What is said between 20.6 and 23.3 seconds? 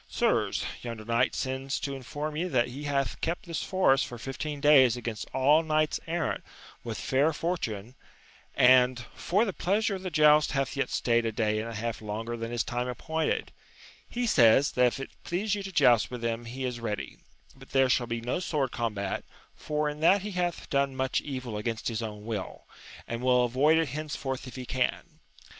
done much evil against his own will, and